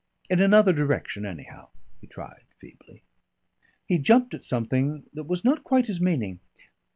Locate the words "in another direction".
0.31-1.27